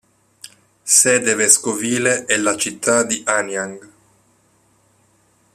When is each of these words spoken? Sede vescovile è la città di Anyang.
Sede 0.83 1.35
vescovile 1.35 2.25
è 2.25 2.35
la 2.37 2.57
città 2.57 3.03
di 3.03 3.21
Anyang. 3.23 3.89